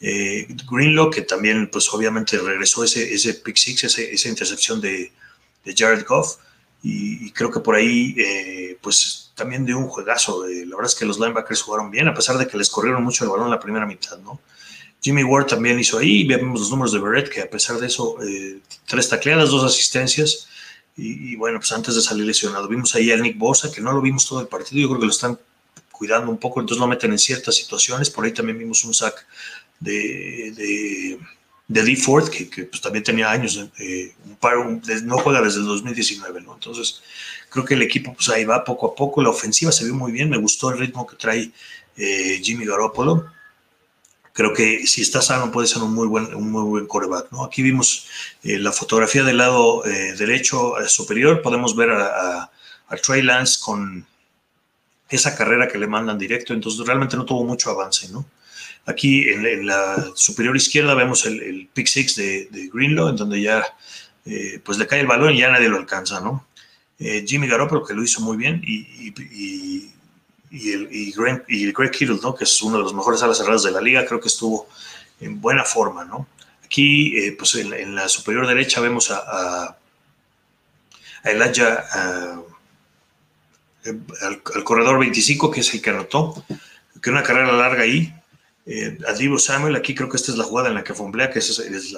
Eh, 0.00 0.48
Greenlow, 0.68 1.10
que 1.10 1.22
también, 1.22 1.70
pues 1.70 1.88
obviamente 1.92 2.36
regresó 2.38 2.82
ese, 2.82 3.14
ese 3.14 3.34
pick 3.34 3.56
six, 3.56 3.84
esa 3.84 4.28
intercepción 4.28 4.80
de 4.80 5.12
Jared 5.64 6.04
Goff, 6.04 6.36
y, 6.82 7.30
creo 7.32 7.50
que 7.50 7.60
por 7.60 7.74
ahí, 7.74 8.14
eh, 8.16 8.78
pues 8.80 9.32
también 9.34 9.66
dio 9.66 9.78
un 9.78 9.88
juegazo. 9.88 10.46
Eh, 10.46 10.64
la 10.66 10.76
verdad 10.76 10.92
es 10.92 10.98
que 10.98 11.04
los 11.04 11.18
linebackers 11.18 11.62
jugaron 11.62 11.90
bien, 11.90 12.08
a 12.08 12.14
pesar 12.14 12.38
de 12.38 12.46
que 12.46 12.56
les 12.56 12.70
corrieron 12.70 13.02
mucho 13.02 13.24
el 13.24 13.30
balón 13.30 13.46
en 13.46 13.50
la 13.52 13.60
primera 13.60 13.86
mitad, 13.86 14.18
¿no? 14.18 14.40
Jimmy 15.00 15.22
Ward 15.22 15.46
también 15.46 15.78
hizo 15.78 15.98
ahí, 15.98 16.24
vemos 16.24 16.60
los 16.60 16.70
números 16.70 16.92
de 16.92 16.98
Barrett, 16.98 17.28
que 17.28 17.42
a 17.42 17.50
pesar 17.50 17.78
de 17.78 17.86
eso, 17.86 18.16
eh, 18.22 18.58
tres 18.86 19.08
tacleadas, 19.08 19.50
dos 19.50 19.64
asistencias, 19.64 20.48
y, 20.96 21.36
bueno, 21.36 21.58
pues 21.58 21.70
antes 21.72 21.94
de 21.94 22.00
salir 22.00 22.24
lesionado, 22.24 22.66
vimos 22.68 22.94
ahí 22.94 23.12
a 23.12 23.16
Nick 23.18 23.36
Bosa, 23.36 23.70
que 23.70 23.82
no 23.82 23.92
lo 23.92 24.00
vimos 24.00 24.26
todo 24.26 24.40
el 24.40 24.48
partido, 24.48 24.80
yo 24.80 24.88
creo 24.88 25.00
que 25.00 25.06
lo 25.06 25.12
están 25.12 25.38
cuidando 25.92 26.30
un 26.30 26.38
poco, 26.38 26.60
entonces 26.60 26.80
lo 26.80 26.86
meten 26.86 27.12
en 27.12 27.18
ciertas 27.18 27.54
situaciones, 27.54 28.08
por 28.08 28.24
ahí 28.24 28.32
también 28.32 28.58
vimos 28.58 28.82
un 28.84 28.94
sack 28.94 29.26
de, 29.78 31.18
de 31.68 31.82
Lee 31.82 31.96
Ford, 31.96 32.28
que, 32.28 32.64
pues 32.64 32.80
también 32.80 33.02
tenía 33.02 33.30
años, 33.30 33.68
eh, 33.78 34.14
no 35.04 35.18
juega 35.18 35.42
desde 35.42 35.60
el 35.60 35.66
2019, 35.66 36.40
¿no? 36.42 36.54
Entonces, 36.54 37.02
creo 37.50 37.64
que 37.64 37.74
el 37.74 37.82
equipo 37.82 38.14
pues 38.14 38.28
ahí 38.28 38.44
va 38.44 38.64
poco 38.64 38.86
a 38.86 38.94
poco, 38.94 39.22
la 39.22 39.30
ofensiva 39.30 39.72
se 39.72 39.84
vio 39.84 39.94
muy 39.94 40.12
bien, 40.12 40.30
me 40.30 40.36
gustó 40.36 40.70
el 40.70 40.78
ritmo 40.78 41.06
que 41.06 41.16
trae 41.16 41.50
eh, 41.96 42.40
Jimmy 42.42 42.66
Garoppolo, 42.66 43.26
creo 44.32 44.52
que 44.52 44.86
si 44.86 45.02
está 45.02 45.22
sano 45.22 45.50
puede 45.50 45.66
ser 45.66 45.82
un 45.82 45.94
muy 45.94 46.06
buen, 46.06 46.32
un 46.34 46.50
muy 46.52 46.62
buen 46.62 46.86
coreback. 46.86 47.32
¿no? 47.32 47.42
Aquí 47.44 47.62
vimos 47.62 48.06
eh, 48.42 48.58
la 48.58 48.70
fotografía 48.70 49.24
del 49.24 49.38
lado 49.38 49.82
derecho 49.82 50.74
superior, 50.86 51.42
podemos 51.42 51.74
ver 51.74 51.90
a, 51.90 52.50
Trey 53.04 53.22
Lance 53.22 53.58
con 53.60 54.06
esa 55.08 55.34
carrera 55.34 55.66
que 55.66 55.78
le 55.78 55.88
mandan 55.88 56.18
directo, 56.18 56.52
entonces 56.52 56.86
realmente 56.86 57.16
no 57.16 57.24
tuvo 57.24 57.44
mucho 57.44 57.70
avance. 57.70 58.08
¿no? 58.10 58.26
Aquí 58.86 59.28
en, 59.28 59.66
la 59.66 60.12
superior 60.14 60.56
izquierda 60.56 60.94
vemos 60.94 61.26
el, 61.26 61.68
pick 61.74 61.88
six 61.88 62.14
de, 62.14 62.46
de, 62.46 62.68
Greenlaw, 62.72 63.08
en 63.08 63.16
donde 63.16 63.42
ya 63.42 63.64
eh, 64.24 64.60
pues 64.64 64.78
le 64.78 64.86
cae 64.86 65.00
el 65.00 65.08
balón 65.08 65.34
y 65.34 65.38
ya 65.38 65.50
nadie 65.50 65.68
lo 65.68 65.76
alcanza. 65.76 66.20
¿no? 66.20 66.46
Eh, 67.00 67.24
Jimmy 67.26 67.48
Garoppolo, 67.48 67.84
que 67.84 67.94
lo 67.94 68.04
hizo 68.04 68.20
muy 68.20 68.36
bien, 68.36 68.62
y, 68.64 68.86
y, 69.08 69.92
y 70.50 70.70
el, 70.70 70.88
y, 70.90 71.12
Greg, 71.12 71.44
y 71.48 71.72
Kittle, 71.72 72.20
¿no? 72.22 72.34
que 72.34 72.44
es 72.44 72.62
uno 72.62 72.78
de 72.78 72.84
los 72.84 72.94
mejores 72.94 73.22
alas 73.22 73.38
cerradas 73.38 73.64
de 73.64 73.72
la 73.72 73.80
liga, 73.80 74.06
creo 74.06 74.20
que 74.20 74.28
estuvo 74.28 74.68
en 75.20 75.40
buena 75.40 75.64
forma. 75.64 76.04
¿no? 76.04 76.28
Aquí, 76.64 77.16
eh, 77.18 77.32
pues 77.36 77.56
en, 77.56 77.94
la 77.94 78.08
superior 78.08 78.46
derecha 78.46 78.80
vemos 78.80 79.10
a, 79.10 79.18
a, 79.18 79.78
a 81.24 81.30
Elijah, 81.30 81.86
al, 83.84 84.42
al, 84.54 84.64
corredor 84.64 85.00
25, 85.00 85.50
que 85.50 85.60
es 85.60 85.74
el 85.74 85.82
que 85.82 85.90
anotó, 85.90 86.44
que 87.02 87.10
una 87.10 87.24
carrera 87.24 87.52
larga 87.52 87.82
ahí. 87.82 88.12
Eh, 88.66 88.98
a 89.06 89.38
Samuel, 89.38 89.76
aquí 89.76 89.94
creo 89.94 90.08
que 90.08 90.16
esta 90.16 90.32
es 90.32 90.38
la 90.38 90.44
jugada 90.44 90.68
en 90.68 90.74
la 90.74 90.82
que 90.82 90.92
fomblea, 90.92 91.30
que 91.30 91.38
es, 91.38 91.94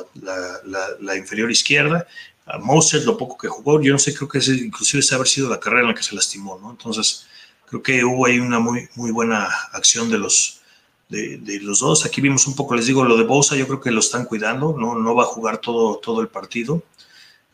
la, 1.00 1.17
inferior 1.17 1.50
izquierda. 1.50 2.06
A 2.44 2.59
Moses, 2.59 3.05
lo 3.05 3.17
poco 3.17 3.38
que 3.38 3.49
jugó, 3.49 3.81
yo 3.81 3.93
no 3.93 3.99
sé, 3.99 4.15
creo 4.15 4.29
que 4.29 4.38
ese, 4.38 4.53
inclusive 4.53 5.00
ese 5.00 5.15
haber 5.15 5.29
sido 5.29 5.49
la 5.49 5.61
carrera 5.61 5.82
en 5.82 5.88
la 5.88 5.94
que 5.94 6.03
se 6.03 6.15
lastimó, 6.15 6.59
¿no? 6.59 6.70
Entonces, 6.70 7.26
creo 7.67 7.82
que 7.82 8.05
hubo 8.05 8.26
ahí 8.26 8.38
una 8.38 8.59
muy, 8.59 8.88
muy 8.94 9.11
buena 9.11 9.49
acción 9.73 10.11
de 10.11 10.19
los, 10.19 10.61
de, 11.09 11.61
los 11.62 11.81
dos. 11.81 12.05
Aquí 12.05 12.20
vimos 12.20 12.47
un 12.47 12.55
poco, 12.55 12.75
les 12.75 12.87
digo, 12.87 13.05
lo 13.05 13.17
de 13.17 13.25
Bosa, 13.25 13.56
yo 13.56 13.67
creo 13.67 13.81
que 13.81 13.91
lo 13.91 14.00
están 14.00 14.25
cuidando, 14.25 14.75
no, 14.79 14.94
no 14.94 15.14
va 15.14 15.25
a 15.25 15.26
jugar 15.26 15.59
todo, 15.59 15.99
todo 15.99 16.21
el 16.21 16.28
partido. 16.28 16.83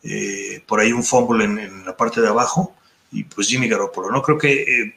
Eh, 0.03 0.63
por 0.67 0.81
ahí 0.81 0.93
un 0.93 1.03
fumble 1.03 1.45
en, 1.45 1.59
en, 1.59 1.85
la 1.87 1.97
parte 1.97 2.21
de 2.21 2.29
abajo 2.29 2.75
y 3.11 3.25
pues 3.25 3.49
Jimmy 3.49 3.69
Garoppolo, 3.69 4.11
¿no? 4.11 4.23
Creo 4.23 4.37
que 4.37 4.63
eh, 4.63 4.95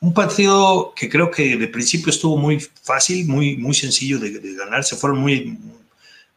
un 0.00 0.14
partido 0.14 0.92
que 0.94 1.08
creo 1.08 1.30
que 1.30 1.56
de 1.56 1.68
principio 1.68 2.10
estuvo 2.10 2.36
muy 2.36 2.60
fácil, 2.60 3.26
muy, 3.26 3.56
muy 3.56 3.74
sencillo 3.74 4.18
de, 4.18 4.54
ganar, 4.54 4.84
se 4.84 4.96
fueron 4.96 5.18
muy, 5.18 5.58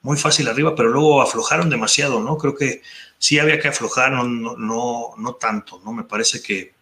muy 0.01 0.17
fácil 0.17 0.47
arriba, 0.47 0.75
pero 0.75 0.89
luego 0.89 1.21
aflojaron 1.21 1.69
demasiado, 1.69 2.21
¿no? 2.21 2.37
Creo 2.37 2.55
que 2.55 2.81
sí 3.17 3.39
había 3.39 3.59
que 3.59 3.67
aflojar, 3.67 4.11
no, 4.11 4.23
no, 4.23 4.57
no, 4.57 5.11
no 5.17 5.33
tanto, 5.35 5.81
¿no? 5.85 5.93
Me 5.93 6.03
parece 6.03 6.41
que 6.41 6.73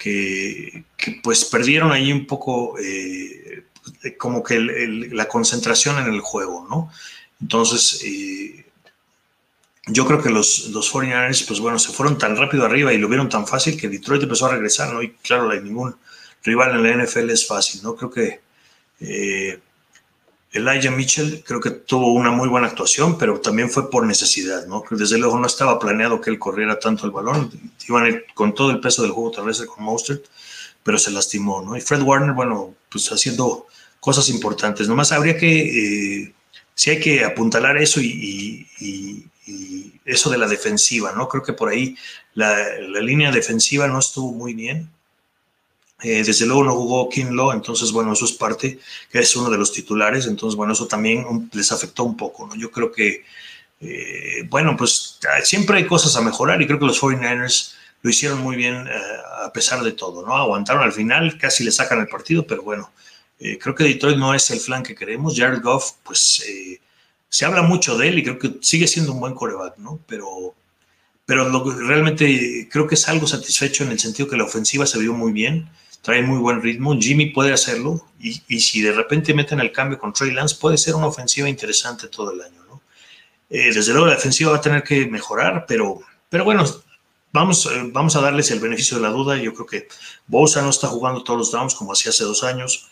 que, 0.00 0.84
pues 1.22 1.44
perdieron 1.44 1.92
ahí 1.92 2.10
un 2.10 2.26
poco 2.26 2.74
eh, 2.78 3.64
como 4.18 4.42
que 4.42 4.58
la 4.58 5.28
concentración 5.28 5.98
en 5.98 6.14
el 6.14 6.20
juego, 6.20 6.66
¿no? 6.68 6.90
Entonces, 7.40 8.02
eh, 8.04 8.64
yo 9.86 10.06
creo 10.06 10.22
que 10.22 10.30
los, 10.30 10.68
los 10.68 10.92
49ers, 10.92 11.46
pues 11.46 11.60
bueno, 11.60 11.78
se 11.78 11.92
fueron 11.92 12.18
tan 12.18 12.36
rápido 12.36 12.64
arriba 12.64 12.92
y 12.92 12.98
lo 12.98 13.08
vieron 13.08 13.28
tan 13.28 13.46
fácil 13.46 13.76
que 13.78 13.88
Detroit 13.88 14.22
empezó 14.22 14.46
a 14.46 14.52
regresar, 14.52 14.92
¿no? 14.92 15.02
Y 15.02 15.12
claro, 15.14 15.50
hay 15.50 15.60
ningún 15.60 15.96
rival 16.42 16.74
en 16.74 16.82
la 16.82 17.04
NFL 17.04 17.30
es 17.30 17.46
fácil, 17.46 17.82
¿no? 17.82 17.96
Creo 17.96 18.10
que 18.10 18.40
eh, 19.00 19.58
Elijah 20.52 20.90
Mitchell 20.90 21.42
creo 21.46 21.60
que 21.60 21.70
tuvo 21.70 22.12
una 22.12 22.30
muy 22.30 22.48
buena 22.48 22.66
actuación, 22.66 23.16
pero 23.16 23.40
también 23.40 23.70
fue 23.70 23.90
por 23.90 24.04
necesidad, 24.04 24.66
¿no? 24.66 24.82
Desde 24.90 25.18
luego 25.18 25.38
no 25.38 25.46
estaba 25.46 25.78
planeado 25.78 26.20
que 26.20 26.30
él 26.30 26.38
corriera 26.38 26.78
tanto 26.78 27.06
el 27.06 27.12
balón, 27.12 27.50
iban 27.88 28.22
con 28.34 28.54
todo 28.54 28.70
el 28.70 28.80
peso 28.80 29.02
del 29.02 29.12
juego 29.12 29.30
terrestre 29.30 29.66
con 29.66 29.84
Mostert, 29.84 30.24
pero 30.82 30.98
se 30.98 31.10
lastimó, 31.10 31.62
¿no? 31.62 31.76
Y 31.76 31.80
Fred 31.80 32.02
Warner, 32.02 32.32
bueno, 32.32 32.74
pues 32.88 33.10
haciendo 33.12 33.66
cosas 34.00 34.28
importantes. 34.28 34.88
Nomás 34.88 35.12
habría 35.12 35.36
que, 35.36 36.22
eh, 36.22 36.34
sí 36.80 36.88
hay 36.88 36.98
que 36.98 37.24
apuntalar 37.26 37.76
eso 37.76 38.00
y, 38.00 38.66
eso 40.06 40.30
de 40.30 40.38
la 40.38 40.48
defensiva, 40.48 41.12
¿no? 41.12 41.28
Creo 41.28 41.42
que 41.42 41.52
por 41.52 41.68
ahí 41.68 41.94
la, 42.32 42.56
línea 43.02 43.30
defensiva 43.30 43.86
no 43.86 43.98
estuvo 43.98 44.32
muy 44.32 44.54
bien. 44.54 44.88
Eh, 46.02 46.24
desde 46.24 46.46
luego 46.46 46.64
no 46.64 46.74
jugó 46.74 47.10
Kinlaw, 47.10 47.52
entonces, 47.52 47.92
bueno, 47.92 48.14
eso 48.14 48.24
es 48.24 48.32
parte, 48.32 48.78
que 49.12 49.18
es 49.18 49.36
uno 49.36 49.50
de 49.50 49.58
los 49.58 49.72
titulares, 49.72 50.26
entonces, 50.26 50.56
bueno, 50.56 50.72
eso 50.72 50.86
también 50.86 51.50
les 51.52 51.70
afectó 51.70 52.04
un 52.04 52.16
poco, 52.16 52.46
¿no? 52.46 52.56
Yo 52.56 52.70
creo 52.70 52.90
que, 52.90 53.24
eh, 53.82 54.46
bueno, 54.48 54.74
pues 54.74 55.18
siempre 55.44 55.76
hay 55.76 55.86
cosas 55.86 56.16
a 56.16 56.22
mejorar 56.22 56.62
y 56.62 56.66
creo 56.66 56.78
que 56.78 56.86
los 56.86 56.98
49ers 56.98 57.74
lo 58.00 58.08
hicieron 58.08 58.40
muy 58.40 58.56
bien 58.56 58.86
eh, 58.86 58.92
a 59.44 59.52
pesar 59.52 59.82
de 59.82 59.92
todo, 59.92 60.26
¿no? 60.26 60.34
Aguantaron 60.34 60.82
al 60.82 60.92
final, 60.92 61.36
casi 61.36 61.62
le 61.62 61.72
sacan 61.72 62.00
el 62.00 62.08
partido, 62.08 62.46
pero 62.46 62.62
bueno, 62.62 62.90
creo 63.38 63.74
que 63.74 63.84
Detroit 63.84 64.16
no 64.16 64.34
es 64.34 64.50
el 64.50 64.60
flan 64.60 64.82
que 64.82 64.94
queremos. 64.94 65.34
Jared 65.36 65.62
Goff, 65.62 65.92
pues 66.02 66.42
se 67.30 67.46
habla 67.46 67.62
mucho 67.62 67.96
de 67.96 68.08
él 68.08 68.18
y 68.18 68.22
creo 68.22 68.38
que 68.38 68.56
sigue 68.60 68.86
siendo 68.86 69.12
un 69.12 69.20
buen 69.20 69.34
coreback, 69.34 69.78
¿no? 69.78 69.98
Pero 70.06 70.54
pero 71.24 71.48
lo 71.48 71.64
que 71.64 71.70
realmente 71.82 72.68
creo 72.70 72.86
que 72.88 72.96
es 72.96 73.08
algo 73.08 73.26
satisfecho 73.26 73.84
en 73.84 73.92
el 73.92 74.00
sentido 74.00 74.28
que 74.28 74.36
la 74.36 74.44
ofensiva 74.44 74.84
se 74.84 74.98
vio 74.98 75.14
muy 75.14 75.32
bien 75.32 75.70
trae 76.02 76.22
muy 76.22 76.38
buen 76.38 76.62
ritmo. 76.62 76.96
Jimmy 76.98 77.26
puede 77.26 77.52
hacerlo 77.52 78.06
y, 78.18 78.42
y, 78.48 78.60
si 78.60 78.80
de 78.80 78.92
repente 78.92 79.34
meten 79.34 79.60
el 79.60 79.72
cambio 79.72 79.98
con 79.98 80.12
Trey 80.12 80.32
Lance, 80.32 80.56
puede 80.60 80.78
ser 80.78 80.94
una 80.94 81.06
ofensiva 81.06 81.48
interesante 81.48 82.08
todo 82.08 82.32
el 82.32 82.40
año. 82.42 82.62
¿no? 82.68 82.82
Eh, 83.50 83.72
desde 83.72 83.92
luego 83.92 84.06
la 84.06 84.14
defensiva 84.14 84.52
va 84.52 84.58
a 84.58 84.60
tener 84.60 84.82
que 84.82 85.06
mejorar, 85.06 85.66
pero, 85.66 86.00
pero 86.28 86.44
bueno, 86.44 86.64
vamos, 87.32 87.66
eh, 87.66 87.90
vamos 87.92 88.16
a 88.16 88.20
darles 88.20 88.50
el 88.50 88.60
beneficio 88.60 88.96
de 88.96 89.02
la 89.02 89.10
duda. 89.10 89.36
Yo 89.36 89.52
creo 89.54 89.66
que 89.66 89.88
Bosa 90.26 90.62
no 90.62 90.70
está 90.70 90.88
jugando 90.88 91.22
todos 91.22 91.38
los 91.38 91.52
downs 91.52 91.74
como 91.74 91.92
hacía 91.92 92.10
hace 92.10 92.24
dos 92.24 92.44
años. 92.44 92.88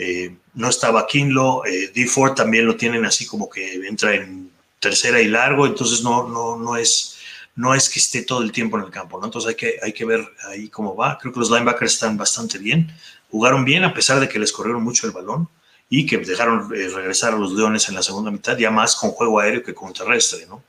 Eh, 0.00 0.36
no 0.54 0.68
estaba 0.68 1.06
Kinlo, 1.06 1.64
eh, 1.66 1.90
D 1.92 2.06
Ford 2.06 2.34
también 2.34 2.66
lo 2.66 2.76
tienen 2.76 3.04
así 3.04 3.26
como 3.26 3.50
que 3.50 3.74
entra 3.86 4.14
en 4.14 4.50
tercera 4.78 5.20
y 5.20 5.26
largo, 5.26 5.66
entonces 5.66 6.02
no, 6.02 6.28
no, 6.28 6.56
no 6.56 6.76
es 6.76 7.18
no 7.56 7.74
es 7.74 7.90
que 7.90 7.98
esté 7.98 8.22
todo 8.22 8.42
el 8.42 8.52
tiempo 8.52 8.78
en 8.78 8.84
el 8.84 8.90
campo, 8.92 9.18
¿no? 9.18 9.26
Entonces 9.26 9.48
hay 9.48 9.56
que, 9.56 9.80
hay 9.82 9.92
que 9.92 10.04
ver 10.04 10.24
ahí 10.46 10.68
cómo 10.68 10.94
va. 10.94 11.18
Creo 11.18 11.32
que 11.32 11.40
los 11.40 11.50
linebackers 11.50 11.94
están 11.94 12.16
bastante 12.16 12.56
bien, 12.56 12.88
jugaron 13.32 13.64
bien 13.64 13.82
a 13.82 13.92
pesar 13.92 14.20
de 14.20 14.28
que 14.28 14.38
les 14.38 14.52
corrieron 14.52 14.84
mucho 14.84 15.08
el 15.08 15.12
balón 15.12 15.48
y 15.90 16.06
que 16.06 16.18
dejaron 16.18 16.72
eh, 16.72 16.88
regresar 16.88 17.34
a 17.34 17.36
los 17.36 17.52
Leones 17.54 17.88
en 17.88 17.96
la 17.96 18.02
segunda 18.04 18.30
mitad, 18.30 18.56
ya 18.56 18.70
más 18.70 18.94
con 18.94 19.10
juego 19.10 19.40
aéreo 19.40 19.64
que 19.64 19.74
con 19.74 19.92
terrestre, 19.92 20.46
¿no? 20.46 20.62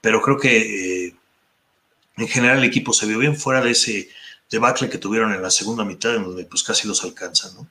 Pero 0.00 0.20
creo 0.20 0.36
que 0.36 1.06
eh, 1.06 1.16
en 2.16 2.26
general 2.26 2.58
el 2.58 2.64
equipo 2.64 2.92
se 2.92 3.06
vio 3.06 3.18
bien 3.18 3.36
fuera 3.36 3.60
de 3.60 3.70
ese 3.70 4.08
debacle 4.50 4.90
que 4.90 4.98
tuvieron 4.98 5.32
en 5.32 5.40
la 5.40 5.52
segunda 5.52 5.84
mitad, 5.84 6.16
en 6.16 6.24
donde 6.24 6.46
pues 6.46 6.64
casi 6.64 6.88
los 6.88 7.04
alcanzan, 7.04 7.54
¿no? 7.54 7.68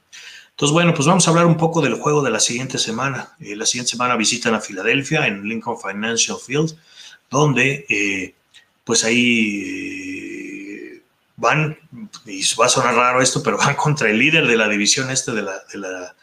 Entonces, 0.54 0.74
bueno, 0.74 0.94
pues 0.94 1.08
vamos 1.08 1.28
a 1.28 1.32
hablar 1.32 1.46
un 1.46 1.58
poco 1.58 1.82
del 1.82 1.96
juego 1.96 2.22
de 2.22 2.32
la 2.32 2.40
siguiente 2.40 2.78
semana. 2.78 3.36
Eh, 3.40 3.56
la 3.56 3.66
siguiente 3.66 3.92
semana 3.92 4.16
visitan 4.16 4.54
a 4.56 4.62
Filadelfia 4.62 5.28
en 5.28 5.48
Lincoln 5.48 5.78
Financial 5.80 6.38
Field, 6.38 6.78
donde 7.30 7.86
pues 8.84 9.04
ahí 9.04 9.64
eh, 9.66 11.02
van, 11.38 11.78
y 12.26 12.44
va 12.60 12.66
a 12.66 12.70
sonar 12.70 12.96
raro 12.96 13.22
esto, 13.22 13.42
pero 13.42 13.58
van 13.66 13.76
contra 13.76 14.10
el 14.10 14.18
líder 14.18 14.48
de 14.48 14.58
la 14.58 14.68
división 14.68 15.10
este 15.10 15.32
de 15.32 15.42
la, 15.42 15.54
de 15.72 15.80
la, 15.80 16.16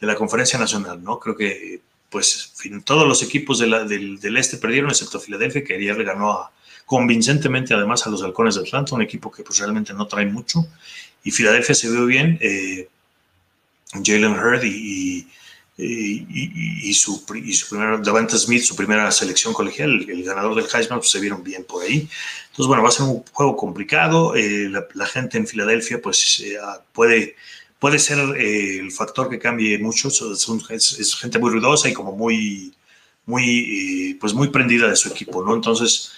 de 0.00 0.06
la 0.06 0.14
conferencia 0.14 0.58
nacional, 0.58 1.02
¿no? 1.02 1.18
Creo 1.18 1.36
que 1.36 1.80
pues 2.10 2.52
todos 2.84 3.08
los 3.08 3.22
equipos 3.24 3.58
de 3.58 3.66
la, 3.66 3.84
del, 3.84 4.20
del, 4.20 4.36
este 4.36 4.56
perdieron, 4.56 4.90
excepto 4.90 5.18
Filadelfia, 5.18 5.64
que 5.64 5.74
ayer 5.74 5.96
le 5.96 6.04
ganó 6.04 6.30
a, 6.30 6.52
convincentemente 6.86 7.74
además 7.74 8.06
a 8.06 8.10
los 8.10 8.22
halcones 8.22 8.54
de 8.54 8.60
Atlanta, 8.60 8.94
un 8.94 9.02
equipo 9.02 9.32
que 9.32 9.42
pues 9.42 9.58
realmente 9.58 9.92
no 9.92 10.06
trae 10.06 10.26
mucho, 10.26 10.64
y 11.24 11.32
Filadelfia 11.32 11.74
se 11.74 11.90
vio 11.90 12.06
bien, 12.06 12.38
eh, 12.40 12.88
Jalen 13.92 14.32
Hurd 14.32 14.64
y 14.64 15.26
y, 15.76 16.94
su, 16.94 17.24
y 17.34 17.52
su 17.52 17.68
primera, 17.68 17.98
Davante 17.98 18.38
Smith, 18.38 18.62
su 18.62 18.76
primera 18.76 19.10
selección 19.10 19.52
colegial, 19.52 20.06
el, 20.08 20.22
ganador 20.22 20.54
del 20.54 20.66
Heisman, 20.72 21.00
pues 21.00 21.10
se 21.10 21.20
vieron 21.20 21.42
bien 21.42 21.64
por 21.64 21.82
ahí. 21.82 22.08
Entonces, 22.50 22.66
bueno, 22.66 22.82
va 22.82 22.88
a 22.90 22.92
ser 22.92 23.06
un 23.06 23.24
juego 23.32 23.56
complicado. 23.56 24.36
Eh, 24.36 24.70
la, 24.70 25.06
gente 25.06 25.38
en 25.38 25.46
Filadelfia, 25.46 26.00
pues 26.00 26.40
eh, 26.40 26.56
ah, 26.62 26.80
puede, 26.92 27.34
puede 27.78 27.98
ser 27.98 28.18
eh, 28.36 28.78
el 28.78 28.92
factor 28.92 29.28
que 29.28 29.38
cambie 29.38 29.78
mucho. 29.78 30.08
Es, 30.08 31.16
gente 31.16 31.38
muy 31.38 31.50
ruidosa 31.50 31.88
y 31.88 31.92
como 31.92 32.12
muy, 32.12 32.72
muy, 33.26 34.16
pues 34.20 34.32
muy 34.32 34.48
prendida 34.48 34.88
de 34.88 34.96
su 34.96 35.08
equipo, 35.08 35.44
¿no? 35.44 35.54
Entonces, 35.54 36.12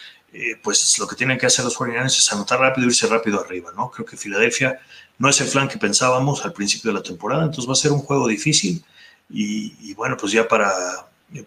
pues 0.62 0.98
lo 0.98 1.06
que 1.06 1.16
tienen 1.16 1.38
que 1.38 1.46
hacer 1.46 1.64
los 1.64 1.76
49 1.76 2.08
es 2.08 2.32
anotar 2.32 2.60
rápido 2.60 2.86
y 2.86 2.90
irse 2.90 3.06
rápido 3.06 3.40
arriba, 3.40 3.72
¿no? 3.76 3.90
Creo 3.90 4.04
que 4.04 4.16
Filadelfia 4.16 4.80
no 5.18 5.28
es 5.28 5.40
el 5.40 5.46
flan 5.46 5.68
que 5.68 5.78
pensábamos 5.78 6.44
al 6.44 6.52
principio 6.52 6.90
de 6.90 6.98
la 6.98 7.02
temporada, 7.02 7.44
entonces 7.44 7.68
va 7.68 7.72
a 7.72 7.76
ser 7.76 7.92
un 7.92 8.00
juego 8.00 8.28
difícil 8.28 8.84
y, 9.28 9.94
bueno, 9.94 10.16
pues 10.16 10.32
ya 10.32 10.46
para, 10.46 10.72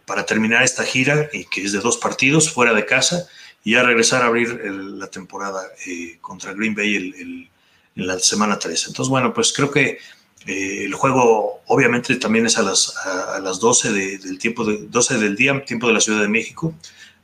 para 0.06 0.26
terminar 0.26 0.64
esta 0.64 0.84
gira, 0.84 1.30
y 1.32 1.46
que 1.46 1.64
es 1.64 1.72
de 1.72 1.80
dos 1.80 1.98
partidos 1.98 2.52
fuera 2.52 2.74
de 2.74 2.86
casa, 2.86 3.28
y 3.64 3.74
ya 3.74 3.84
regresar 3.84 4.22
a 4.22 4.28
abrir 4.28 4.60
la 4.66 5.08
temporada 5.08 5.62
eh, 5.86 6.18
contra 6.22 6.54
Green 6.54 6.76
Bay 6.76 7.50
en 7.96 8.08
la 8.08 8.20
semana 8.20 8.60
3. 8.60 8.88
Entonces, 8.88 9.10
bueno, 9.10 9.34
pues 9.34 9.54
creo 9.54 9.72
que 9.72 10.00
eh, 10.46 10.86
el 10.86 10.94
juego 10.94 11.62
obviamente 11.68 12.16
también 12.16 12.46
es 12.46 12.58
a 12.58 12.64
las, 12.64 12.96
a, 12.98 13.40
las 13.40 13.60
12 13.60 13.92
del 13.92 14.40
tiempo 14.40 14.64
de, 14.64 14.88
12 14.88 15.18
del 15.18 15.36
día, 15.36 15.64
tiempo 15.66 15.88
de 15.88 15.94
la 15.94 16.02
Ciudad 16.02 16.22
de 16.22 16.30
México, 16.30 16.74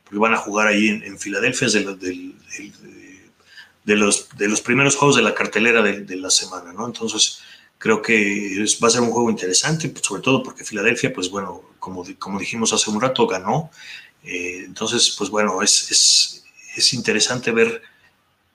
porque 0.06 0.18
van 0.18 0.34
a 0.34 0.38
jugar 0.38 0.68
ahí 0.68 0.88
en, 0.88 1.18
Filadelfia, 1.18 1.66
es 1.66 1.72
de, 1.74 1.84
de, 3.84 3.96
los, 3.96 4.28
de 4.36 4.48
los 4.48 4.60
primeros 4.62 4.96
juegos 4.96 5.16
de 5.16 5.22
la 5.22 5.34
cartelera 5.34 5.82
de, 5.82 6.16
la 6.16 6.30
semana, 6.30 6.72
¿no? 6.72 6.86
Entonces, 6.86 7.42
Creo 7.78 8.00
que 8.00 8.64
va 8.82 8.88
a 8.88 8.90
ser 8.90 9.02
un 9.02 9.10
juego 9.10 9.30
interesante, 9.30 9.90
pues, 9.90 10.04
sobre 10.04 10.22
todo 10.22 10.42
porque 10.42 10.64
Filadelfia, 10.64 11.12
pues 11.12 11.30
bueno, 11.30 11.62
como, 11.78 12.04
como 12.18 12.38
dijimos 12.38 12.72
hace 12.72 12.90
un 12.90 13.00
rato, 13.00 13.26
ganó. 13.26 13.70
Eh, 14.24 14.62
entonces, 14.64 15.14
pues 15.16 15.28
bueno, 15.28 15.62
es, 15.62 15.90
es, 15.90 16.44
es 16.74 16.94
interesante 16.94 17.50
ver 17.52 17.82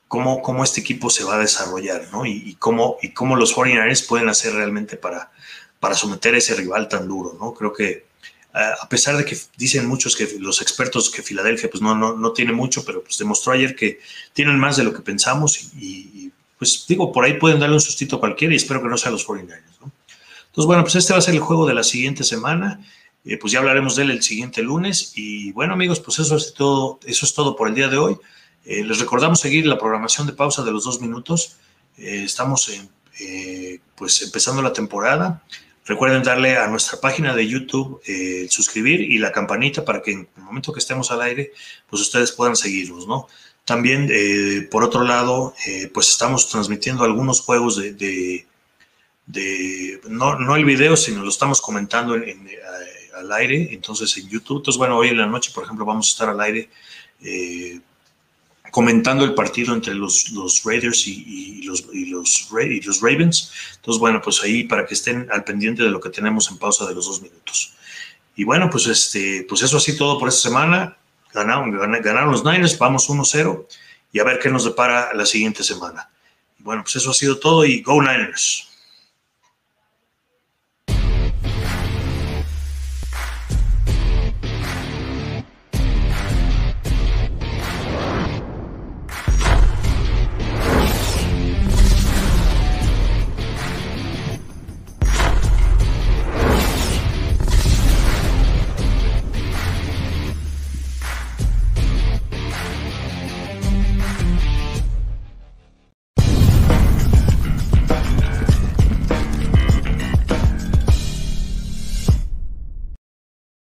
cómo, 0.07 0.41
cómo, 0.41 0.63
este 0.63 0.81
equipo 0.81 1.09
se 1.11 1.23
va 1.23 1.35
a 1.35 1.39
desarrollar, 1.39 2.09
¿no? 2.11 2.25
Y, 2.25 2.55
cómo, 2.55 2.97
y 3.01 3.13
cómo 3.13 3.35
los 3.35 3.55
49ers 3.55 4.07
pueden 4.07 4.27
hacer 4.27 4.53
realmente 4.53 4.97
para, 4.97 5.31
para 5.79 5.95
someter 5.95 6.33
a 6.33 6.39
ese 6.39 6.55
rival 6.55 6.89
tan 6.89 7.07
duro, 7.07 7.37
¿no? 7.39 7.53
Creo 7.53 7.73
que 7.73 8.05
a 8.53 8.89
pesar 8.89 9.15
de 9.17 9.23
que 9.23 9.37
dicen 9.57 9.87
muchos 9.87 10.15
que 10.15 10.27
los 10.39 10.61
expertos 10.61 11.09
que 11.09 11.23
Filadelfia 11.23 11.69
pues 11.69 11.81
no, 11.81 11.95
no, 11.95 12.17
no 12.17 12.33
tiene 12.33 12.51
mucho, 12.51 12.83
pero 12.83 13.01
pues 13.01 13.17
demostró 13.17 13.53
ayer 13.53 13.75
que 13.75 13.99
tienen 14.33 14.59
más 14.59 14.75
de 14.75 14.83
lo 14.83 14.93
que 14.93 15.01
pensamos 15.01 15.69
y, 15.77 16.31
pues 16.57 16.85
digo, 16.87 17.11
por 17.11 17.25
ahí 17.25 17.39
pueden 17.39 17.59
darle 17.59 17.75
un 17.75 17.81
sustito 17.81 18.17
a 18.17 18.19
cualquiera 18.19 18.53
y 18.53 18.57
espero 18.57 18.83
que 18.83 18.89
no 18.89 18.97
sea 18.97 19.11
los 19.11 19.25
49ers, 19.25 19.79
¿no? 19.79 19.91
Entonces, 20.51 20.67
bueno, 20.67 20.83
pues 20.83 20.95
este 20.95 21.13
va 21.13 21.19
a 21.19 21.21
ser 21.21 21.33
el 21.33 21.39
juego 21.39 21.65
de 21.65 21.73
la 21.73 21.83
siguiente 21.83 22.25
semana. 22.25 22.81
Eh, 23.23 23.37
pues 23.37 23.53
ya 23.53 23.59
hablaremos 23.59 23.95
de 23.95 24.03
él 24.03 24.11
el 24.11 24.21
siguiente 24.21 24.61
lunes. 24.61 25.13
Y 25.15 25.53
bueno, 25.53 25.73
amigos, 25.73 26.01
pues 26.01 26.19
eso 26.19 26.35
es 26.35 26.53
todo, 26.53 26.99
eso 27.05 27.25
es 27.25 27.33
todo 27.33 27.55
por 27.55 27.69
el 27.69 27.75
día 27.75 27.87
de 27.87 27.97
hoy. 27.97 28.17
Eh, 28.65 28.83
les 28.83 28.99
recordamos 28.99 29.39
seguir 29.39 29.65
la 29.65 29.77
programación 29.77 30.27
de 30.27 30.33
pausa 30.33 30.61
de 30.63 30.71
los 30.71 30.83
dos 30.83 30.99
minutos. 30.99 31.55
Eh, 31.97 32.23
estamos 32.25 32.69
pues 33.95 34.21
empezando 34.23 34.61
la 34.61 34.73
temporada. 34.73 35.41
Recuerden 35.91 36.23
darle 36.23 36.55
a 36.55 36.67
nuestra 36.67 37.01
página 37.01 37.35
de 37.35 37.45
YouTube 37.45 38.01
suscribir 38.49 39.01
y 39.01 39.17
la 39.17 39.33
campanita 39.33 39.83
para 39.83 40.01
que 40.01 40.13
en 40.13 40.29
el 40.37 40.43
momento 40.43 40.71
que 40.71 40.79
estemos 40.79 41.11
al 41.11 41.21
aire, 41.21 41.51
pues 41.89 42.01
ustedes 42.01 42.31
puedan 42.31 42.55
seguirnos, 42.55 43.07
¿no? 43.07 43.27
También, 43.65 44.09
eh, 44.09 44.67
por 44.71 44.85
otro 44.85 45.03
lado, 45.03 45.53
eh, 45.67 45.89
pues 45.93 46.09
estamos 46.09 46.49
transmitiendo 46.49 47.03
algunos 47.03 47.41
juegos 47.41 47.75
de, 47.75 48.45
de, 49.25 50.01
no, 50.07 50.39
no, 50.39 50.55
el 50.55 50.65
video, 50.65 50.95
sino 50.97 51.23
lo 51.23 51.29
estamos 51.29 51.59
comentando 51.61 52.15
en, 52.15 52.47
eh, 52.47 52.57
al 53.15 53.31
aire, 53.33 53.73
entonces 53.73 54.15
en 54.17 54.29
YouTube. 54.29 54.59
Entonces, 54.59 54.77
bueno, 54.77 54.97
hoy 54.97 55.09
en 55.09 55.17
la 55.17 55.27
noche, 55.27 55.51
por 55.53 55.65
ejemplo, 55.65 55.85
vamos 55.85 56.07
a 56.07 56.11
estar 56.11 56.29
al 56.29 56.39
aire 56.41 56.69
comentando 58.71 59.23
el 59.25 59.35
partido 59.35 59.73
entre 59.73 59.93
los, 59.93 60.29
los 60.31 60.63
Raiders 60.63 61.05
y, 61.05 61.61
los, 61.63 61.85
y, 61.93 62.05
los, 62.05 62.47
y 62.51 62.81
los 62.81 63.01
Ravens. 63.01 63.51
Entonces, 63.75 63.99
bueno, 63.99 64.21
pues 64.21 64.41
ahí 64.41 64.63
para 64.63 64.85
que 64.85 64.93
estén 64.93 65.27
al 65.31 65.43
pendiente 65.43 65.83
de 65.83 65.89
lo 65.89 65.99
que 65.99 66.09
tenemos 66.09 66.49
en 66.49 66.57
pausa 66.57 66.87
de 66.87 66.95
los 66.95 67.05
dos 67.05 67.21
minutos. 67.21 67.73
Y 68.35 68.45
bueno, 68.45 68.69
pues, 68.69 68.87
este, 68.87 69.45
pues 69.47 69.61
eso 69.61 69.77
así 69.77 69.95
todo 69.97 70.17
por 70.17 70.29
esta 70.29 70.49
semana. 70.49 70.97
Ganaron, 71.33 71.71
ganaron 72.01 72.31
los 72.31 72.43
Niners, 72.43 72.77
vamos 72.77 73.09
1-0 73.09 73.65
y 74.11 74.19
a 74.19 74.23
ver 74.23 74.39
qué 74.39 74.49
nos 74.49 74.65
depara 74.65 75.13
la 75.13 75.25
siguiente 75.25 75.63
semana. 75.63 76.09
Bueno, 76.59 76.83
pues 76.83 76.95
eso 76.97 77.11
ha 77.11 77.13
sido 77.13 77.39
todo 77.39 77.65
y 77.65 77.81
Go 77.81 78.01
Niners. 78.01 78.70